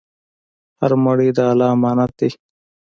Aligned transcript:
هر 0.79 0.91
مړی 1.03 1.29
د 1.37 1.39
الله 1.51 1.67
امانت 1.75 2.11
دی. 2.19 2.29